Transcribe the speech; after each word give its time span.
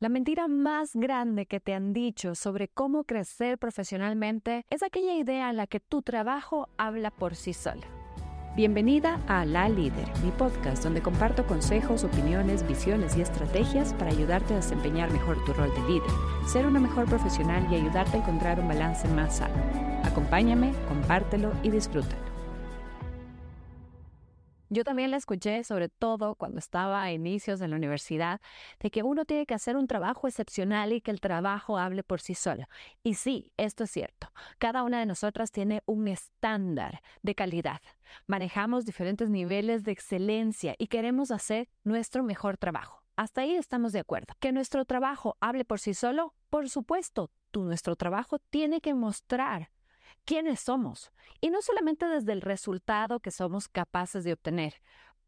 La 0.00 0.08
mentira 0.08 0.46
más 0.46 0.92
grande 0.94 1.46
que 1.46 1.58
te 1.58 1.74
han 1.74 1.92
dicho 1.92 2.36
sobre 2.36 2.68
cómo 2.68 3.02
crecer 3.02 3.58
profesionalmente 3.58 4.64
es 4.70 4.84
aquella 4.84 5.14
idea 5.14 5.50
en 5.50 5.56
la 5.56 5.66
que 5.66 5.80
tu 5.80 6.02
trabajo 6.02 6.68
habla 6.78 7.10
por 7.10 7.34
sí 7.34 7.52
solo. 7.52 7.82
Bienvenida 8.54 9.20
a 9.26 9.44
La 9.44 9.68
Líder, 9.68 10.06
mi 10.22 10.30
podcast 10.30 10.84
donde 10.84 11.02
comparto 11.02 11.48
consejos, 11.48 12.04
opiniones, 12.04 12.64
visiones 12.68 13.16
y 13.16 13.22
estrategias 13.22 13.92
para 13.94 14.12
ayudarte 14.12 14.54
a 14.54 14.58
desempeñar 14.58 15.10
mejor 15.10 15.44
tu 15.44 15.52
rol 15.52 15.74
de 15.74 15.92
líder, 15.92 16.10
ser 16.46 16.64
una 16.64 16.78
mejor 16.78 17.06
profesional 17.06 17.66
y 17.68 17.74
ayudarte 17.74 18.18
a 18.18 18.20
encontrar 18.20 18.60
un 18.60 18.68
balance 18.68 19.08
más 19.08 19.38
sano. 19.38 19.56
Acompáñame, 20.04 20.74
compártelo 20.86 21.50
y 21.64 21.70
disfrútalo. 21.70 22.27
Yo 24.70 24.84
también 24.84 25.10
la 25.10 25.16
escuché, 25.16 25.64
sobre 25.64 25.88
todo 25.88 26.34
cuando 26.34 26.58
estaba 26.58 27.02
a 27.02 27.12
inicios 27.12 27.58
de 27.58 27.68
la 27.68 27.76
universidad, 27.76 28.40
de 28.80 28.90
que 28.90 29.02
uno 29.02 29.24
tiene 29.24 29.46
que 29.46 29.54
hacer 29.54 29.76
un 29.76 29.86
trabajo 29.86 30.28
excepcional 30.28 30.92
y 30.92 31.00
que 31.00 31.10
el 31.10 31.20
trabajo 31.20 31.78
hable 31.78 32.02
por 32.02 32.20
sí 32.20 32.34
solo. 32.34 32.64
Y 33.02 33.14
sí, 33.14 33.52
esto 33.56 33.84
es 33.84 33.90
cierto. 33.90 34.30
Cada 34.58 34.82
una 34.82 34.98
de 34.98 35.06
nosotras 35.06 35.52
tiene 35.52 35.82
un 35.86 36.06
estándar 36.06 37.00
de 37.22 37.34
calidad. 37.34 37.80
Manejamos 38.26 38.84
diferentes 38.84 39.30
niveles 39.30 39.84
de 39.84 39.92
excelencia 39.92 40.74
y 40.76 40.88
queremos 40.88 41.30
hacer 41.30 41.68
nuestro 41.82 42.22
mejor 42.22 42.58
trabajo. 42.58 43.02
Hasta 43.16 43.40
ahí 43.40 43.54
estamos 43.54 43.92
de 43.92 44.00
acuerdo. 44.00 44.34
Que 44.38 44.52
nuestro 44.52 44.84
trabajo 44.84 45.36
hable 45.40 45.64
por 45.64 45.80
sí 45.80 45.94
solo, 45.94 46.34
por 46.50 46.68
supuesto, 46.68 47.30
tu, 47.50 47.64
nuestro 47.64 47.96
trabajo 47.96 48.38
tiene 48.38 48.80
que 48.80 48.94
mostrar 48.94 49.70
quiénes 50.24 50.60
somos. 50.60 51.12
Y 51.40 51.50
no 51.50 51.62
solamente 51.62 52.06
desde 52.06 52.32
el 52.32 52.40
resultado 52.40 53.20
que 53.20 53.30
somos 53.30 53.68
capaces 53.68 54.24
de 54.24 54.32
obtener, 54.32 54.74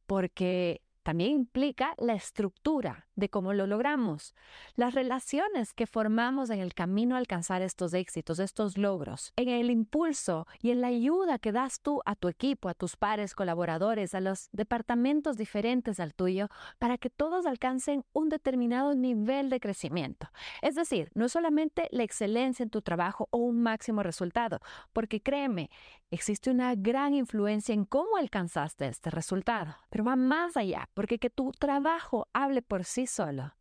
porque 0.06 0.82
también 1.02 1.32
implica 1.32 1.94
la 1.98 2.14
estructura 2.14 3.08
de 3.20 3.28
cómo 3.28 3.52
lo 3.52 3.66
logramos, 3.66 4.34
las 4.74 4.94
relaciones 4.94 5.72
que 5.72 5.86
formamos 5.86 6.50
en 6.50 6.58
el 6.58 6.74
camino 6.74 7.14
a 7.14 7.18
alcanzar 7.18 7.62
estos 7.62 7.94
éxitos, 7.94 8.40
estos 8.40 8.76
logros, 8.76 9.32
en 9.36 9.48
el 9.48 9.70
impulso 9.70 10.46
y 10.60 10.70
en 10.70 10.80
la 10.80 10.88
ayuda 10.88 11.38
que 11.38 11.52
das 11.52 11.80
tú 11.80 12.00
a 12.06 12.16
tu 12.16 12.28
equipo, 12.28 12.68
a 12.68 12.74
tus 12.74 12.96
pares, 12.96 13.34
colaboradores, 13.34 14.14
a 14.14 14.20
los 14.20 14.48
departamentos 14.52 15.36
diferentes 15.36 16.00
al 16.00 16.14
tuyo, 16.14 16.48
para 16.78 16.98
que 16.98 17.10
todos 17.10 17.46
alcancen 17.46 18.04
un 18.12 18.28
determinado 18.28 18.94
nivel 18.94 19.50
de 19.50 19.60
crecimiento. 19.60 20.28
Es 20.62 20.74
decir, 20.74 21.10
no 21.14 21.28
solamente 21.28 21.88
la 21.92 22.02
excelencia 22.02 22.62
en 22.62 22.70
tu 22.70 22.82
trabajo 22.82 23.28
o 23.30 23.38
un 23.38 23.62
máximo 23.62 24.02
resultado, 24.02 24.60
porque 24.92 25.20
créeme, 25.20 25.70
existe 26.10 26.50
una 26.50 26.74
gran 26.74 27.14
influencia 27.14 27.74
en 27.74 27.84
cómo 27.84 28.16
alcanzaste 28.16 28.88
este 28.88 29.10
resultado, 29.10 29.76
pero 29.90 30.04
va 30.04 30.16
más 30.16 30.56
allá, 30.56 30.88
porque 30.94 31.18
que 31.18 31.30
tu 31.30 31.52
trabajo 31.52 32.26
hable 32.32 32.62
por 32.62 32.84
sí 32.84 33.06
solo 33.10 33.54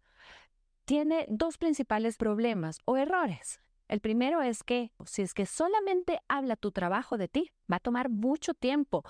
tiene 0.90 1.28
dos 1.30 1.60
principales 1.60 2.18
problemas 2.18 2.80
o 2.86 2.98
errores. 2.98 3.62
El 3.88 4.00
primero 4.00 4.42
es 4.42 4.64
que 4.64 4.92
si 5.06 5.22
es 5.22 5.36
que 5.36 5.46
solamente 5.46 6.20
habla 6.28 6.56
tu 6.56 6.72
trabajo 6.72 7.16
de 7.20 7.28
ti, 7.28 7.52
va 7.72 7.78
a 7.78 7.80
tomar 7.80 8.10
mucho 8.10 8.54
tiempo 8.54 9.04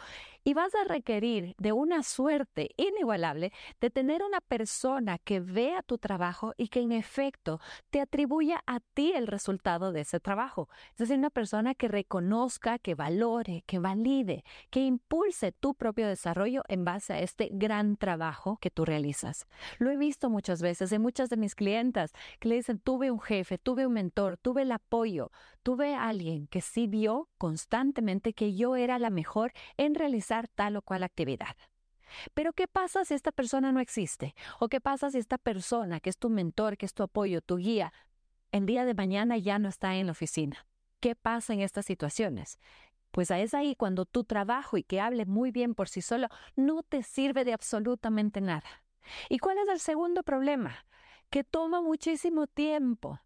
y 0.44 0.54
vas 0.54 0.74
a 0.76 0.84
requerir 0.84 1.56
de 1.58 1.72
una 1.72 2.04
suerte 2.04 2.72
inigualable 2.78 3.52
de 3.82 3.90
tener 3.90 4.24
una 4.24 4.42
persona 4.42 5.18
que 5.18 5.40
vea 5.40 5.82
tu 5.84 5.98
trabajo 5.98 6.54
y 6.58 6.70
que 6.70 6.82
en 6.82 6.92
efecto 6.92 7.60
te 7.90 8.02
atribuya 8.02 8.64
a 8.66 8.80
ti 8.80 9.14
el 9.14 9.28
resultado 9.28 9.92
de 9.92 10.02
ese 10.02 10.20
trabajo. 10.20 10.70
Es 10.92 10.98
decir, 11.00 11.18
una 11.18 11.30
persona 11.30 11.76
que 11.76 11.88
reconozca, 11.88 12.80
que 12.80 12.96
valore, 12.96 13.64
que 13.66 13.80
valide, 13.80 14.44
que 14.70 14.82
impulse 14.82 15.52
tu 15.52 15.76
propio 15.76 16.08
desarrollo 16.08 16.64
en 16.68 16.86
base 16.86 17.14
a 17.14 17.20
este 17.20 17.50
gran 17.52 17.98
trabajo 17.98 18.58
que 18.62 18.72
tú 18.72 18.86
realizas. 18.86 19.48
Lo 19.78 19.92
he 19.92 19.98
visto 19.98 20.30
muchas 20.30 20.62
veces 20.62 20.92
en 20.92 21.02
muchas 21.02 21.30
de 21.30 21.38
mis 21.38 21.56
clientas 21.56 22.12
que 22.40 22.50
le 22.50 22.56
dicen, 22.56 22.80
tuve 22.80 23.12
un 23.12 23.20
jefe, 23.20 23.58
tuve 23.58 23.86
un 23.86 23.94
mentor, 23.94 24.38
tuve 24.38 24.64
el 24.64 24.72
apoyo, 24.72 25.32
tuve 25.64 25.96
alguien 25.96 26.48
que 26.48 26.62
sí 26.62 26.88
vio 26.88 27.30
constantemente 27.38 28.34
que 28.34 28.49
yo 28.56 28.76
era 28.76 29.00
la 29.00 29.10
mejor 29.10 29.54
en 29.78 29.96
realizar 29.96 30.48
tal 30.48 30.76
o 30.78 30.82
cual 30.82 31.04
actividad. 31.04 31.56
Pero 32.34 32.54
¿qué 32.54 32.68
pasa 32.68 33.06
si 33.06 33.14
esta 33.14 33.32
persona 33.32 33.72
no 33.72 33.80
existe? 33.80 34.36
¿O 34.60 34.68
qué 34.68 34.82
pasa 34.82 35.12
si 35.12 35.18
esta 35.18 35.38
persona, 35.38 36.00
que 36.00 36.10
es 36.10 36.18
tu 36.18 36.30
mentor, 36.30 36.78
que 36.78 36.86
es 36.86 36.94
tu 36.94 37.04
apoyo, 37.04 37.42
tu 37.42 37.58
guía, 37.58 37.94
el 38.52 38.66
día 38.66 38.86
de 38.86 38.94
mañana 38.94 39.38
ya 39.38 39.60
no 39.60 39.70
está 39.70 39.96
en 39.96 40.08
la 40.08 40.14
oficina? 40.14 40.66
¿Qué 41.00 41.16
pasa 41.16 41.54
en 41.54 41.62
estas 41.62 41.86
situaciones? 41.86 42.60
Pues 43.12 43.32
es 43.32 43.54
ahí 43.54 43.76
cuando 43.76 44.06
tu 44.06 44.24
trabajo 44.24 44.78
y 44.78 44.84
que 44.84 45.02
hable 45.02 45.26
muy 45.26 45.52
bien 45.52 45.74
por 45.74 45.90
sí 45.90 46.02
solo 46.02 46.28
no 46.56 46.84
te 46.84 47.04
sirve 47.04 47.44
de 47.44 47.54
absolutamente 47.54 48.42
nada. 48.42 48.84
¿Y 49.30 49.40
cuál 49.40 49.58
es 49.58 49.68
el 49.70 49.80
segundo 49.80 50.24
problema? 50.24 50.86
Que 51.30 51.44
toma 51.44 51.82
muchísimo 51.82 52.48
tiempo. 52.48 53.20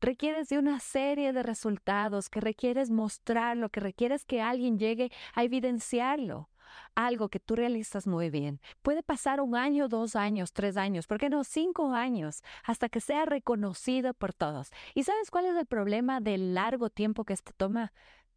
Requieres 0.00 0.48
de 0.48 0.58
una 0.58 0.80
serie 0.80 1.32
de 1.32 1.42
resultados, 1.42 2.28
que 2.28 2.40
requieres 2.40 2.90
mostrarlo, 2.90 3.68
que 3.68 3.80
requieres 3.80 4.24
que 4.24 4.40
alguien 4.40 4.78
llegue 4.78 5.10
a 5.34 5.44
evidenciarlo. 5.44 6.48
Algo 6.94 7.28
que 7.28 7.40
tú 7.40 7.54
realizas 7.54 8.06
muy 8.06 8.30
bien. 8.30 8.60
Puede 8.82 9.02
pasar 9.02 9.40
un 9.40 9.54
año, 9.56 9.88
dos 9.88 10.16
años, 10.16 10.52
tres 10.52 10.76
años, 10.76 11.06
¿por 11.06 11.18
qué 11.18 11.28
no 11.28 11.44
cinco 11.44 11.92
años? 11.92 12.42
Hasta 12.64 12.88
que 12.88 13.00
sea 13.00 13.26
reconocido 13.26 14.14
por 14.14 14.32
todos. 14.32 14.70
¿Y 14.94 15.02
sabes 15.02 15.30
cuál 15.30 15.46
es 15.46 15.56
el 15.56 15.66
problema 15.66 16.20
del 16.20 16.54
largo 16.54 16.88
tiempo 16.88 17.24
que 17.24 17.34
esto 17.34 17.52
toma? 17.56 17.92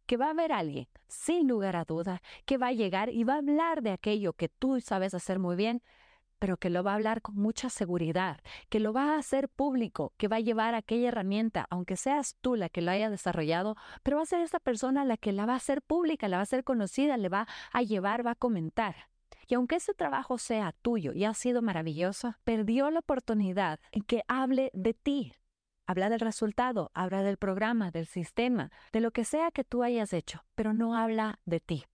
que 0.06 0.16
va 0.16 0.26
a 0.26 0.30
haber 0.30 0.52
alguien, 0.52 0.88
sin 1.08 1.48
lugar 1.48 1.76
a 1.76 1.84
duda, 1.84 2.22
que 2.44 2.58
va 2.58 2.68
a 2.68 2.72
llegar 2.72 3.10
y 3.10 3.24
va 3.24 3.34
a 3.34 3.38
hablar 3.38 3.82
de 3.82 3.90
aquello 3.90 4.32
que 4.32 4.48
tú 4.48 4.80
sabes 4.80 5.14
hacer 5.14 5.38
muy 5.38 5.56
bien, 5.56 5.82
pero 6.38 6.56
que 6.56 6.70
lo 6.70 6.82
va 6.82 6.92
a 6.92 6.94
hablar 6.96 7.22
con 7.22 7.36
mucha 7.36 7.70
seguridad, 7.70 8.40
que 8.68 8.80
lo 8.80 8.92
va 8.92 9.14
a 9.14 9.18
hacer 9.18 9.48
público, 9.48 10.12
que 10.16 10.28
va 10.28 10.36
a 10.36 10.40
llevar 10.40 10.74
aquella 10.74 11.08
herramienta, 11.08 11.66
aunque 11.70 11.96
seas 11.96 12.36
tú 12.40 12.56
la 12.56 12.68
que 12.68 12.82
lo 12.82 12.90
haya 12.90 13.10
desarrollado, 13.10 13.76
pero 14.02 14.16
va 14.18 14.22
a 14.22 14.26
ser 14.26 14.40
esa 14.40 14.60
persona 14.60 15.04
la 15.04 15.16
que 15.16 15.32
la 15.32 15.46
va 15.46 15.54
a 15.54 15.56
hacer 15.56 15.82
pública, 15.82 16.28
la 16.28 16.38
va 16.38 16.40
a 16.40 16.42
hacer 16.44 16.64
conocida, 16.64 17.16
le 17.16 17.28
va 17.28 17.46
a 17.72 17.82
llevar, 17.82 18.26
va 18.26 18.32
a 18.32 18.34
comentar. 18.34 18.94
Y 19.48 19.54
aunque 19.54 19.76
ese 19.76 19.94
trabajo 19.94 20.38
sea 20.38 20.72
tuyo 20.82 21.12
y 21.12 21.24
ha 21.24 21.34
sido 21.34 21.62
maravilloso, 21.62 22.34
perdió 22.44 22.90
la 22.90 23.00
oportunidad 23.00 23.78
en 23.92 24.02
que 24.02 24.22
hable 24.28 24.70
de 24.74 24.94
ti. 24.94 25.32
Habla 25.86 26.08
del 26.08 26.18
resultado, 26.18 26.90
habla 26.94 27.22
del 27.22 27.36
programa, 27.36 27.92
del 27.92 28.06
sistema, 28.06 28.72
de 28.92 29.00
lo 29.00 29.12
que 29.12 29.24
sea 29.24 29.52
que 29.52 29.62
tú 29.62 29.84
hayas 29.84 30.12
hecho, 30.12 30.44
pero 30.56 30.72
no 30.72 30.96
habla 30.96 31.38
de 31.44 31.60
ti. 31.60 31.84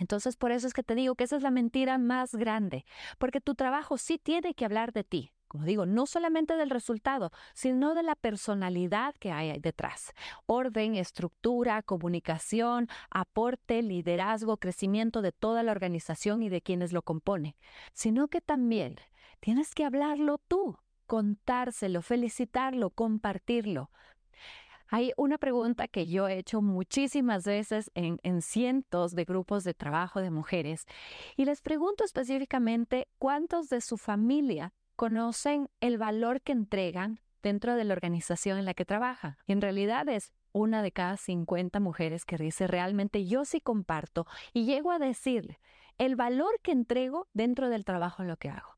Entonces, 0.00 0.36
por 0.36 0.50
eso 0.50 0.66
es 0.66 0.72
que 0.72 0.82
te 0.82 0.94
digo 0.94 1.14
que 1.14 1.24
esa 1.24 1.36
es 1.36 1.42
la 1.42 1.50
mentira 1.50 1.98
más 1.98 2.34
grande, 2.34 2.86
porque 3.18 3.40
tu 3.40 3.54
trabajo 3.54 3.98
sí 3.98 4.18
tiene 4.18 4.54
que 4.54 4.64
hablar 4.64 4.92
de 4.92 5.04
ti. 5.04 5.30
Como 5.46 5.64
digo, 5.64 5.84
no 5.84 6.06
solamente 6.06 6.56
del 6.56 6.70
resultado, 6.70 7.32
sino 7.54 7.94
de 7.94 8.02
la 8.02 8.14
personalidad 8.14 9.14
que 9.16 9.32
hay 9.32 9.58
detrás. 9.58 10.14
Orden, 10.46 10.94
estructura, 10.94 11.82
comunicación, 11.82 12.88
aporte, 13.10 13.82
liderazgo, 13.82 14.56
crecimiento 14.56 15.22
de 15.22 15.32
toda 15.32 15.62
la 15.62 15.72
organización 15.72 16.42
y 16.42 16.48
de 16.48 16.62
quienes 16.62 16.92
lo 16.92 17.02
componen. 17.02 17.56
Sino 17.92 18.28
que 18.28 18.40
también 18.40 18.96
tienes 19.40 19.74
que 19.74 19.84
hablarlo 19.84 20.38
tú, 20.38 20.78
contárselo, 21.06 22.00
felicitarlo, 22.00 22.90
compartirlo. 22.90 23.90
Hay 24.92 25.12
una 25.16 25.38
pregunta 25.38 25.86
que 25.86 26.06
yo 26.08 26.26
he 26.26 26.36
hecho 26.36 26.60
muchísimas 26.60 27.44
veces 27.44 27.92
en, 27.94 28.42
cientos 28.42 29.14
de 29.14 29.24
grupos 29.24 29.62
de 29.62 29.72
trabajo 29.72 30.20
de 30.20 30.30
mujeres 30.30 30.84
y 31.36 31.44
les 31.44 31.62
pregunto 31.62 32.02
específicamente 32.02 33.06
cuántos 33.18 33.68
de 33.68 33.80
su 33.82 33.96
familia 33.96 34.74
conocen 34.96 35.68
el 35.78 35.96
valor 35.96 36.40
que 36.40 36.50
entregan 36.50 37.20
dentro 37.40 37.76
de 37.76 37.84
la 37.84 37.94
organización 37.94 38.58
en 38.58 38.64
la 38.64 38.74
que 38.74 38.84
trabajan. 38.84 39.36
Y 39.46 39.52
en 39.52 39.60
realidad 39.60 40.08
es 40.08 40.32
una 40.50 40.82
de 40.82 40.90
cada 40.90 41.16
50 41.16 41.78
mujeres 41.78 42.24
que 42.24 42.36
dice 42.36 42.66
realmente 42.66 43.26
yo 43.26 43.44
sí 43.44 43.60
comparto 43.60 44.26
y 44.52 44.64
llego 44.64 44.90
a 44.90 44.98
decirle 44.98 45.60
el 45.98 46.16
valor 46.16 46.58
que 46.62 46.72
entrego 46.72 47.28
dentro 47.32 47.68
del 47.68 47.84
trabajo 47.84 48.22
en 48.22 48.28
lo 48.28 48.36
que 48.36 48.48
hago. 48.48 48.76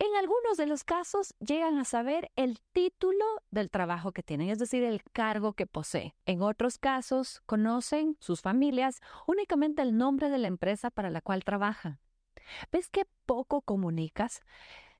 En 0.00 0.14
algunos 0.14 0.56
de 0.56 0.66
los 0.66 0.84
casos 0.84 1.34
llegan 1.40 1.76
a 1.78 1.84
saber 1.84 2.30
el 2.36 2.60
título 2.72 3.24
del 3.50 3.68
trabajo 3.68 4.12
que 4.12 4.22
tienen, 4.22 4.48
es 4.48 4.60
decir, 4.60 4.84
el 4.84 5.02
cargo 5.02 5.54
que 5.54 5.66
posee. 5.66 6.14
En 6.24 6.40
otros 6.40 6.78
casos 6.78 7.42
conocen 7.46 8.16
sus 8.20 8.40
familias 8.40 9.00
únicamente 9.26 9.82
el 9.82 9.96
nombre 9.96 10.30
de 10.30 10.38
la 10.38 10.46
empresa 10.46 10.90
para 10.90 11.10
la 11.10 11.20
cual 11.20 11.42
trabajan. 11.42 11.98
¿Ves 12.70 12.88
qué 12.88 13.06
poco 13.26 13.60
comunicas? 13.60 14.42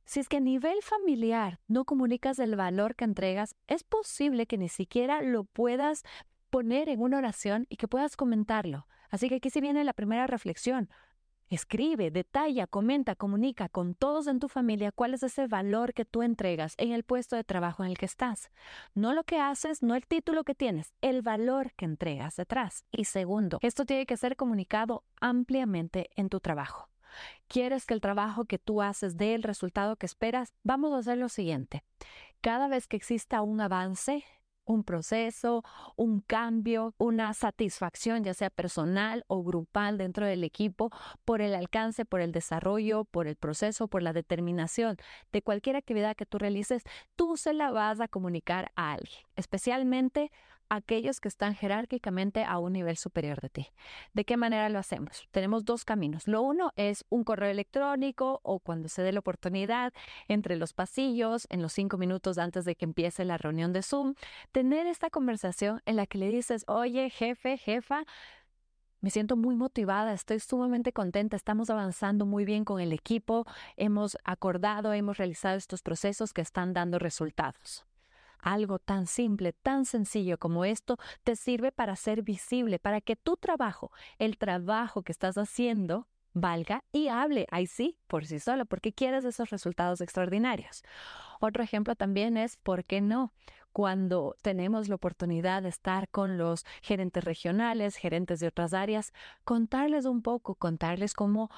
Si 0.04 0.18
es 0.18 0.28
que 0.28 0.38
a 0.38 0.40
nivel 0.40 0.82
familiar 0.82 1.60
no 1.68 1.84
comunicas 1.84 2.40
el 2.40 2.56
valor 2.56 2.96
que 2.96 3.04
entregas, 3.04 3.54
es 3.68 3.84
posible 3.84 4.46
que 4.46 4.58
ni 4.58 4.68
siquiera 4.68 5.22
lo 5.22 5.44
puedas 5.44 6.02
poner 6.50 6.88
en 6.88 7.00
una 7.00 7.18
oración 7.18 7.66
y 7.68 7.76
que 7.76 7.86
puedas 7.86 8.16
comentarlo. 8.16 8.88
Así 9.10 9.28
que 9.28 9.36
aquí 9.36 9.50
se 9.50 9.60
viene 9.60 9.84
la 9.84 9.92
primera 9.92 10.26
reflexión. 10.26 10.90
Escribe, 11.50 12.10
detalla, 12.10 12.66
comenta, 12.66 13.14
comunica 13.14 13.68
con 13.68 13.94
todos 13.94 14.26
en 14.26 14.38
tu 14.38 14.48
familia 14.48 14.92
cuál 14.92 15.14
es 15.14 15.22
ese 15.22 15.46
valor 15.46 15.94
que 15.94 16.04
tú 16.04 16.22
entregas 16.22 16.74
en 16.76 16.92
el 16.92 17.04
puesto 17.04 17.36
de 17.36 17.44
trabajo 17.44 17.84
en 17.84 17.90
el 17.90 17.96
que 17.96 18.04
estás. 18.04 18.50
No 18.94 19.14
lo 19.14 19.24
que 19.24 19.38
haces, 19.38 19.82
no 19.82 19.94
el 19.94 20.06
título 20.06 20.44
que 20.44 20.54
tienes, 20.54 20.92
el 21.00 21.22
valor 21.22 21.72
que 21.72 21.86
entregas 21.86 22.36
detrás. 22.36 22.84
Y 22.90 23.04
segundo, 23.04 23.58
esto 23.62 23.86
tiene 23.86 24.04
que 24.04 24.18
ser 24.18 24.36
comunicado 24.36 25.04
ampliamente 25.20 26.10
en 26.16 26.28
tu 26.28 26.40
trabajo. 26.40 26.90
¿Quieres 27.46 27.86
que 27.86 27.94
el 27.94 28.02
trabajo 28.02 28.44
que 28.44 28.58
tú 28.58 28.82
haces 28.82 29.16
dé 29.16 29.34
el 29.34 29.42
resultado 29.42 29.96
que 29.96 30.06
esperas? 30.06 30.52
Vamos 30.62 30.92
a 30.92 30.98
hacer 30.98 31.16
lo 31.16 31.30
siguiente. 31.30 31.82
Cada 32.42 32.68
vez 32.68 32.86
que 32.86 32.96
exista 32.96 33.42
un 33.42 33.60
avance, 33.60 34.24
un 34.68 34.84
proceso, 34.84 35.64
un 35.96 36.20
cambio, 36.20 36.94
una 36.98 37.32
satisfacción, 37.34 38.22
ya 38.22 38.34
sea 38.34 38.50
personal 38.50 39.24
o 39.26 39.42
grupal 39.42 39.98
dentro 39.98 40.26
del 40.26 40.44
equipo, 40.44 40.90
por 41.24 41.40
el 41.40 41.54
alcance, 41.54 42.04
por 42.04 42.20
el 42.20 42.32
desarrollo, 42.32 43.04
por 43.04 43.26
el 43.26 43.36
proceso, 43.36 43.88
por 43.88 44.02
la 44.02 44.12
determinación 44.12 44.96
de 45.32 45.42
cualquier 45.42 45.76
actividad 45.76 46.16
que 46.16 46.26
tú 46.26 46.38
realices, 46.38 46.82
tú 47.16 47.36
se 47.36 47.54
la 47.54 47.70
vas 47.70 48.00
a 48.00 48.08
comunicar 48.08 48.70
a 48.76 48.92
alguien, 48.92 49.22
especialmente 49.36 50.30
aquellos 50.68 51.20
que 51.20 51.28
están 51.28 51.54
jerárquicamente 51.54 52.44
a 52.44 52.58
un 52.58 52.72
nivel 52.72 52.96
superior 52.96 53.40
de 53.40 53.48
ti. 53.48 53.66
¿De 54.12 54.24
qué 54.24 54.36
manera 54.36 54.68
lo 54.68 54.78
hacemos? 54.78 55.28
Tenemos 55.30 55.64
dos 55.64 55.84
caminos. 55.84 56.28
Lo 56.28 56.42
uno 56.42 56.72
es 56.76 57.04
un 57.08 57.24
correo 57.24 57.50
electrónico 57.50 58.40
o 58.42 58.60
cuando 58.60 58.88
se 58.88 59.02
dé 59.02 59.12
la 59.12 59.20
oportunidad 59.20 59.92
entre 60.28 60.56
los 60.56 60.72
pasillos, 60.72 61.46
en 61.50 61.62
los 61.62 61.72
cinco 61.72 61.98
minutos 61.98 62.38
antes 62.38 62.64
de 62.64 62.74
que 62.74 62.84
empiece 62.84 63.24
la 63.24 63.38
reunión 63.38 63.72
de 63.72 63.82
Zoom, 63.82 64.14
tener 64.52 64.86
esta 64.86 65.10
conversación 65.10 65.80
en 65.86 65.96
la 65.96 66.06
que 66.06 66.18
le 66.18 66.30
dices, 66.30 66.64
oye, 66.68 67.10
jefe, 67.10 67.58
jefa, 67.58 68.04
me 69.00 69.10
siento 69.10 69.36
muy 69.36 69.54
motivada, 69.54 70.12
estoy 70.12 70.40
sumamente 70.40 70.92
contenta, 70.92 71.36
estamos 71.36 71.70
avanzando 71.70 72.26
muy 72.26 72.44
bien 72.44 72.64
con 72.64 72.80
el 72.80 72.92
equipo, 72.92 73.46
hemos 73.76 74.18
acordado, 74.24 74.92
hemos 74.92 75.18
realizado 75.18 75.56
estos 75.56 75.82
procesos 75.82 76.32
que 76.32 76.40
están 76.40 76.72
dando 76.72 76.98
resultados. 76.98 77.86
Algo 78.40 78.78
tan 78.78 79.06
simple, 79.06 79.52
tan 79.52 79.84
sencillo 79.84 80.38
como 80.38 80.64
esto, 80.64 80.96
te 81.24 81.36
sirve 81.36 81.72
para 81.72 81.96
ser 81.96 82.22
visible, 82.22 82.78
para 82.78 83.00
que 83.00 83.16
tu 83.16 83.36
trabajo, 83.36 83.90
el 84.18 84.38
trabajo 84.38 85.02
que 85.02 85.12
estás 85.12 85.36
haciendo, 85.38 86.06
valga 86.34 86.84
y 86.92 87.08
hable, 87.08 87.46
ahí 87.50 87.66
sí, 87.66 87.98
por 88.06 88.26
sí 88.26 88.38
solo, 88.38 88.64
porque 88.66 88.92
quieres 88.92 89.24
esos 89.24 89.50
resultados 89.50 90.00
extraordinarios. 90.00 90.82
Otro 91.40 91.62
ejemplo 91.62 91.94
también 91.94 92.36
es, 92.36 92.56
¿por 92.56 92.84
qué 92.84 93.00
no? 93.00 93.32
Cuando 93.72 94.36
tenemos 94.42 94.88
la 94.88 94.96
oportunidad 94.96 95.62
de 95.62 95.68
estar 95.68 96.08
con 96.08 96.38
los 96.38 96.64
gerentes 96.82 97.24
regionales, 97.24 97.96
gerentes 97.96 98.40
de 98.40 98.48
otras 98.48 98.74
áreas, 98.74 99.12
contarles 99.44 100.04
un 100.04 100.22
poco, 100.22 100.54
contarles 100.54 101.14
cómo 101.14 101.50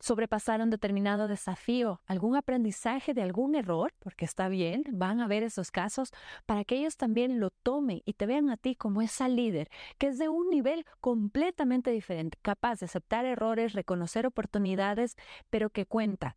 sobrepasar 0.00 0.60
un 0.60 0.70
determinado 0.70 1.28
desafío, 1.28 2.00
algún 2.06 2.36
aprendizaje 2.36 3.14
de 3.14 3.22
algún 3.22 3.54
error, 3.54 3.92
porque 3.98 4.24
está 4.24 4.48
bien, 4.48 4.84
van 4.92 5.20
a 5.20 5.26
ver 5.26 5.42
esos 5.42 5.70
casos, 5.70 6.12
para 6.44 6.64
que 6.64 6.76
ellos 6.76 6.96
también 6.96 7.40
lo 7.40 7.50
tomen 7.50 8.02
y 8.04 8.14
te 8.14 8.26
vean 8.26 8.50
a 8.50 8.56
ti 8.56 8.76
como 8.76 9.02
esa 9.02 9.28
líder, 9.28 9.68
que 9.98 10.08
es 10.08 10.18
de 10.18 10.28
un 10.28 10.48
nivel 10.50 10.84
completamente 11.00 11.90
diferente, 11.90 12.38
capaz 12.42 12.80
de 12.80 12.86
aceptar 12.86 13.24
errores, 13.24 13.72
reconocer 13.72 14.26
oportunidades, 14.26 15.16
pero 15.50 15.70
que 15.70 15.86
cuenta 15.86 16.36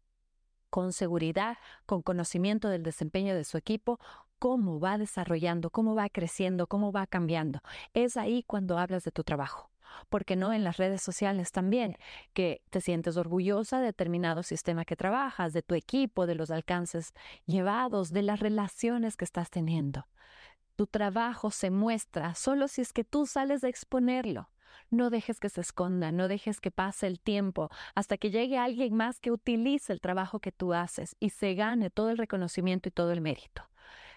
con 0.69 0.93
seguridad, 0.93 1.57
con 1.85 2.01
conocimiento 2.01 2.69
del 2.69 2.83
desempeño 2.83 3.35
de 3.35 3.43
su 3.43 3.57
equipo, 3.57 3.99
cómo 4.39 4.79
va 4.79 4.97
desarrollando, 4.97 5.69
cómo 5.69 5.95
va 5.95 6.09
creciendo, 6.09 6.67
cómo 6.67 6.91
va 6.91 7.07
cambiando. 7.07 7.61
Es 7.93 8.17
ahí 8.17 8.43
cuando 8.43 8.77
hablas 8.77 9.03
de 9.03 9.11
tu 9.11 9.23
trabajo 9.23 9.69
porque 10.09 10.35
no 10.35 10.53
en 10.53 10.63
las 10.63 10.77
redes 10.77 11.01
sociales 11.01 11.51
también, 11.51 11.97
que 12.33 12.61
te 12.69 12.81
sientes 12.81 13.17
orgullosa 13.17 13.79
de 13.79 13.87
determinado 13.87 14.43
sistema 14.43 14.85
que 14.85 14.95
trabajas, 14.95 15.53
de 15.53 15.61
tu 15.61 15.75
equipo, 15.75 16.27
de 16.27 16.35
los 16.35 16.51
alcances 16.51 17.13
llevados, 17.45 18.11
de 18.11 18.23
las 18.23 18.39
relaciones 18.39 19.17
que 19.17 19.25
estás 19.25 19.49
teniendo. 19.49 20.07
Tu 20.75 20.87
trabajo 20.87 21.51
se 21.51 21.71
muestra 21.71 22.35
solo 22.35 22.67
si 22.67 22.81
es 22.81 22.93
que 22.93 23.03
tú 23.03 23.25
sales 23.25 23.63
a 23.63 23.67
exponerlo. 23.67 24.49
No 24.89 25.09
dejes 25.09 25.39
que 25.39 25.49
se 25.49 25.61
esconda, 25.61 26.11
no 26.11 26.27
dejes 26.27 26.59
que 26.59 26.71
pase 26.71 27.07
el 27.07 27.19
tiempo 27.19 27.69
hasta 27.95 28.17
que 28.17 28.31
llegue 28.31 28.57
alguien 28.57 28.95
más 28.95 29.19
que 29.19 29.31
utilice 29.31 29.93
el 29.93 30.01
trabajo 30.01 30.39
que 30.39 30.51
tú 30.51 30.73
haces 30.73 31.15
y 31.19 31.29
se 31.29 31.55
gane 31.55 31.89
todo 31.89 32.09
el 32.09 32.17
reconocimiento 32.17 32.89
y 32.89 32.91
todo 32.91 33.11
el 33.11 33.21
mérito. 33.21 33.63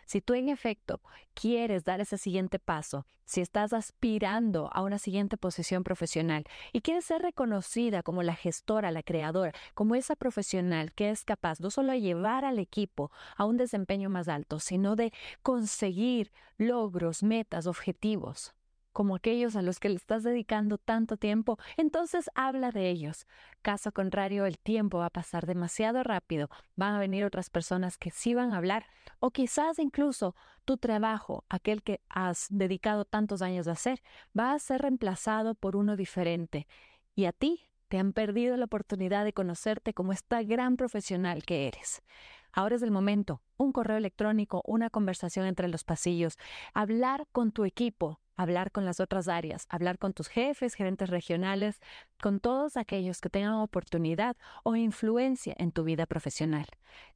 Si 0.06 0.20
tú 0.20 0.34
en 0.34 0.48
efecto 0.48 1.00
quieres 1.34 1.84
dar 1.84 2.00
ese 2.00 2.18
siguiente 2.18 2.58
paso, 2.58 3.06
si 3.24 3.40
estás 3.40 3.72
aspirando 3.72 4.68
a 4.72 4.82
una 4.82 4.98
siguiente 4.98 5.36
posición 5.36 5.84
profesional 5.84 6.44
y 6.72 6.80
quieres 6.80 7.04
ser 7.04 7.22
reconocida 7.22 8.02
como 8.02 8.22
la 8.22 8.34
gestora, 8.34 8.90
la 8.90 9.02
creadora, 9.02 9.52
como 9.74 9.94
esa 9.94 10.16
profesional 10.16 10.92
que 10.92 11.10
es 11.10 11.24
capaz 11.24 11.60
no 11.60 11.70
solo 11.70 11.92
de 11.92 12.00
llevar 12.00 12.44
al 12.44 12.58
equipo 12.58 13.10
a 13.36 13.44
un 13.44 13.56
desempeño 13.56 14.10
más 14.10 14.28
alto, 14.28 14.60
sino 14.60 14.96
de 14.96 15.12
conseguir 15.42 16.32
logros, 16.58 17.22
metas, 17.22 17.66
objetivos, 17.66 18.54
como 18.92 19.16
aquellos 19.16 19.56
a 19.56 19.62
los 19.62 19.80
que 19.80 19.88
le 19.88 19.96
estás 19.96 20.22
dedicando 20.22 20.78
tanto 20.78 21.16
tiempo, 21.16 21.58
entonces 21.76 22.30
habla 22.34 22.70
de 22.70 22.90
ellos. 22.90 23.26
Caso 23.62 23.92
contrario, 23.92 24.46
el 24.46 24.58
tiempo 24.58 24.98
va 24.98 25.06
a 25.06 25.10
pasar 25.10 25.46
demasiado 25.46 26.02
rápido, 26.02 26.48
van 26.76 26.94
a 26.94 26.98
venir 26.98 27.24
otras 27.24 27.50
personas 27.50 27.98
que 27.98 28.10
sí 28.10 28.34
van 28.34 28.52
a 28.52 28.58
hablar, 28.58 28.86
o 29.18 29.30
quizás 29.30 29.78
incluso 29.78 30.36
tu 30.64 30.76
trabajo, 30.76 31.44
aquel 31.48 31.82
que 31.82 32.00
has 32.08 32.46
dedicado 32.50 33.04
tantos 33.04 33.42
años 33.42 33.68
a 33.68 33.72
hacer, 33.72 34.02
va 34.38 34.52
a 34.52 34.58
ser 34.58 34.82
reemplazado 34.82 35.54
por 35.54 35.76
uno 35.76 35.96
diferente. 35.96 36.66
Y 37.14 37.24
a 37.24 37.32
ti 37.32 37.68
te 37.88 37.98
han 37.98 38.14
perdido 38.14 38.56
la 38.56 38.64
oportunidad 38.64 39.24
de 39.24 39.34
conocerte 39.34 39.92
como 39.92 40.12
esta 40.12 40.42
gran 40.42 40.78
profesional 40.78 41.42
que 41.44 41.68
eres. 41.68 42.02
Ahora 42.50 42.76
es 42.76 42.82
el 42.82 42.90
momento, 42.90 43.42
un 43.58 43.72
correo 43.72 43.96
electrónico, 43.98 44.62
una 44.64 44.88
conversación 44.88 45.46
entre 45.46 45.68
los 45.68 45.84
pasillos, 45.84 46.38
hablar 46.72 47.26
con 47.32 47.52
tu 47.52 47.66
equipo, 47.66 48.20
hablar 48.36 48.72
con 48.72 48.84
las 48.84 49.00
otras 49.00 49.28
áreas, 49.28 49.66
hablar 49.68 49.98
con 49.98 50.12
tus 50.12 50.28
jefes, 50.28 50.74
gerentes 50.74 51.10
regionales, 51.10 51.80
con 52.20 52.40
todos 52.40 52.76
aquellos 52.76 53.20
que 53.20 53.30
tengan 53.30 53.54
oportunidad 53.54 54.36
o 54.62 54.76
influencia 54.76 55.54
en 55.58 55.72
tu 55.72 55.84
vida 55.84 56.06
profesional. 56.06 56.66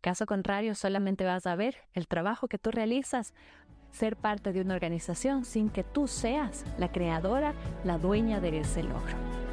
Caso 0.01 0.27
contrario, 0.27 0.75
solamente 0.75 1.25
vas 1.25 1.47
a 1.47 1.57
ver 1.57 1.77
el 1.93 2.07
trabajo 2.09 2.49
que 2.49 2.59
tú 2.59 2.71
realizas, 2.71 3.35
ser 3.91 4.17
parte 4.17 4.53
de 4.53 4.61
una 4.61 4.75
organización 4.75 5.45
sin 5.45 5.71
que 5.71 5.85
tú 5.85 6.07
seas 6.07 6.65
la 6.79 6.93
creadora, 6.93 7.55
la 7.85 7.99
dueña 7.99 8.41
de 8.41 8.61
ese 8.61 8.83
logro. 8.83 9.46